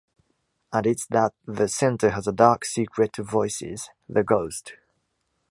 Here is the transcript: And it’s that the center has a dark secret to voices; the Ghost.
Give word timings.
And 0.73 0.87
it’s 0.87 1.05
that 1.11 1.35
the 1.45 1.67
center 1.67 2.09
has 2.09 2.27
a 2.27 2.31
dark 2.31 2.65
secret 2.65 3.13
to 3.13 3.23
voices; 3.23 3.91
the 4.09 4.23
Ghost. 4.23 4.73